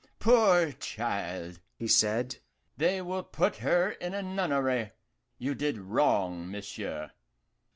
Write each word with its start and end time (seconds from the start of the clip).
poor 0.17 0.71
child!" 0.71 1.59
he 1.75 1.87
said; 1.87 2.37
"they 2.75 3.03
will 3.03 3.21
put 3.21 3.57
her 3.57 3.91
in 3.91 4.15
a 4.15 4.23
nunnery. 4.23 4.93
You 5.37 5.53
did 5.53 5.77
wrong, 5.77 6.49
monsieur." 6.49 7.11